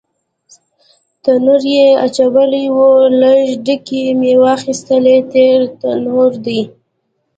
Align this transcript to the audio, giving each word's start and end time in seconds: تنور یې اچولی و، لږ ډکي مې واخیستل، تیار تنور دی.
تنور 1.23 1.63
یې 1.75 1.87
اچولی 2.05 2.65
و، 2.75 2.77
لږ 3.21 3.43
ډکي 3.65 4.03
مې 4.19 4.33
واخیستل، 4.43 5.05
تیار 5.31 5.61
تنور 5.79 6.31
دی. 6.45 6.61